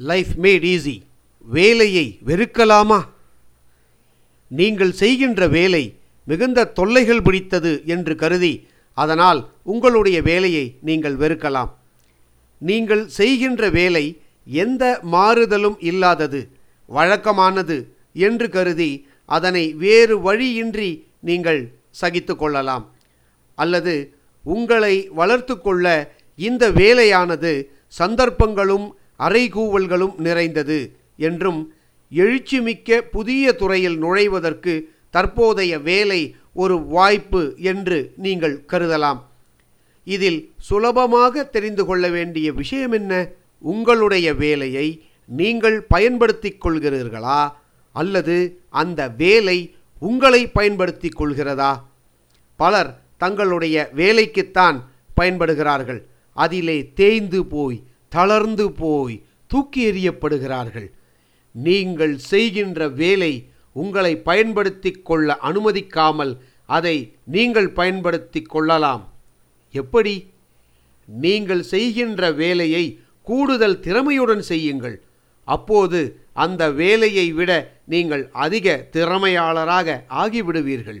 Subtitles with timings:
[0.00, 0.96] Life mat easy
[1.46, 2.98] வேலையை வெறுக்கலாமா?
[4.50, 5.84] நீங்கள் செய்கின்ற வேலை
[6.26, 8.52] மிகுந்த தொல்லைகள் பிடித்தது என்று கருதி
[8.94, 11.70] அதனால் உங்களுடைய வேலையை நீங்கள் வெறுக்கலாம்.
[12.58, 14.04] நீங்கள் செய்கின்ற வேலை
[14.46, 16.40] எந்த மாறுதலும் இல்லாதது
[16.88, 17.76] வழக்கமானது
[18.12, 18.90] என்று கருதி
[19.24, 20.90] அதனை வேறு வழியின்றி
[21.20, 21.60] நீங்கள்
[22.00, 22.84] சகித்து கொள்ளலாம்.
[23.54, 23.94] அல்லது
[24.44, 25.86] உங்களை வளர்த்து கொள்ள
[26.38, 27.52] இந்த வேலையானது
[28.00, 28.86] சந்தர்ப்பங்களும்
[29.18, 31.72] அறைகூவல்களும் நிறைந்தது என்றும்
[32.12, 39.20] எழுச்சிமிக்க புதிய துறையில் நுழைவதற்கு தற்போதைய வேலை ஒரு வாய்ப்பு என்று நீங்கள் கருதலாம்.
[40.04, 43.28] இதில் சுலபமாக தெரிந்து கொள்ள வேண்டிய விஷயம் என்ன?
[43.58, 47.48] உங்களுடைய வேலையை நீங்கள் பயன்படுத்திக் கொள்கிறீர்களா?
[47.92, 51.84] அல்லது அந்த வேலை உங்களை பயன்படுத்திக் கொள்கிறதா?
[52.56, 54.80] பலர் தங்களுடைய வேலைக்குத்தான்
[55.14, 56.02] பயன்படுகிறார்கள்.
[56.32, 60.88] அதிலே தேய்ந்து போய் தளர்ந்து போய் தூக்கி எறியப்படுகிறார்கள்.
[61.54, 63.32] நீங்கள் செய்கின்ற வேலை
[63.72, 66.32] உங்களை பயன்படுத்தி கொள்ள அனுமதிக்காமல்
[66.66, 69.04] அதை நீங்கள் பயன்படுத்திக் கொள்ளலாம்.
[69.74, 70.14] எப்படி?
[71.08, 72.84] நீங்கள் செய்கின்ற வேலையை
[73.22, 74.96] கூடுதல் திறமையுடன் செய்யுங்கள்.
[75.44, 76.00] அப்போது
[76.32, 77.52] அந்த வேலையை விட
[77.84, 81.00] நீங்கள் அதிக திறமையாளராக ஆகிவிடுவீர்கள்.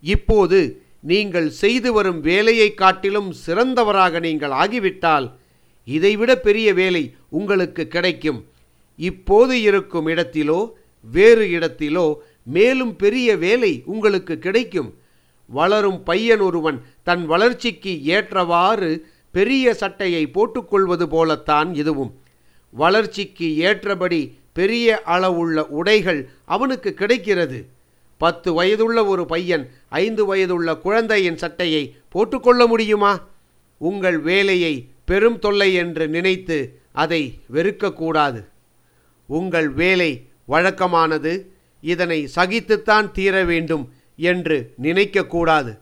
[0.00, 5.26] இப்போது நீங்கள் செய்து வரும் வேலையை காட்டிலும் சிறந்தவராக நீங்கள் ஆகிவிட்டால்
[5.96, 7.02] இதைவிட பெரிய வேலை
[7.38, 8.40] உங்களுக்கு கிடைக்கும்.
[8.98, 10.60] இப்போது இருக்கும் இடத்திலோ
[11.16, 12.06] வேறு இடத்திலோ
[12.56, 14.90] மேலும் பெரிய வேலை உங்களுக்கு கிடைக்கும்.
[15.50, 18.90] வளரும் பையன் ஒருவன் தன் வளர்ச்சிக்கு ஏற்றவாறு
[19.36, 22.12] பெரிய சட்டையை போட்டுக்கொள்வது போலத்தான் இதுவும்.
[22.72, 24.20] வளர்ச்சிக்கு ஏற்றபடி
[24.52, 27.58] பெரிய அளவுள்ள உடைகள் அவனுக்கு கிடைக்கிறது.
[28.20, 33.12] பத்து வயதுள்ள ஒரு பையன் ஐந்து வயதுள்ள குழந்தையின் சட்டையை போட்டுக்கொள்ள முடியுமா?
[33.80, 34.74] உங்கள் வேலையை
[35.08, 36.58] பெரும் தொல்லை என்று நினைத்து
[37.02, 37.22] அதை
[37.54, 38.40] வெறுக்கக்கூடாது.
[39.28, 40.10] உங்கள் வேலை
[40.48, 41.32] வழக்கமானது
[41.82, 43.84] இதனை சகித்துத்தான் தீர வேண்டும்
[44.30, 45.72] என்று நினைக்கக்கூடாது.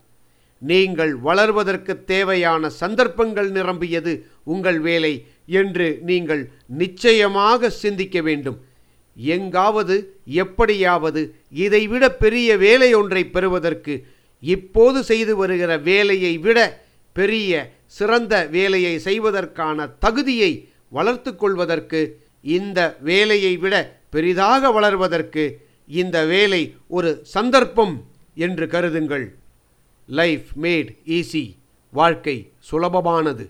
[0.63, 4.13] நீங்கள் வளர்வதற்கு தேவையான சந்தர்ப்பங்கள் நிரம்பியது
[4.53, 5.15] உங்கள் வேலை
[5.61, 6.43] என்று நீங்கள்
[6.81, 8.59] நிச்சயமாக சிந்திக்க வேண்டும்.
[9.17, 9.97] எங்காவது
[10.43, 11.21] எப்படியாவது
[11.65, 13.95] இதைவிட பெரிய வேலை ஒன்றை பெறுவதற்கு
[14.43, 16.59] இப்போது செய்து வருகிற வேலையை விட
[17.17, 17.51] பெரிய
[17.87, 25.53] சிறந்த வேலையை செய்வதற்கான தகுதியை வளர்த்து கொள்வதற்கு இந்த வேலையை விட பெரிதாக வளர்வதற்கு
[25.87, 28.05] இந்த வேலை ஒரு சந்தர்ப்பம்
[28.35, 29.27] என்று கருதுங்கள்.
[30.07, 31.55] லைஃப் மேட் ஈஸி
[31.91, 33.49] வாழ்க்கை சுலபமானது.